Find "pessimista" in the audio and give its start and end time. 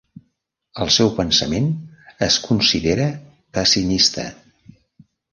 3.59-4.23